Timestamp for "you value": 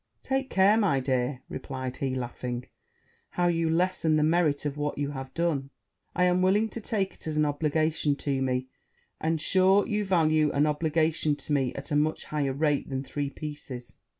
9.87-10.51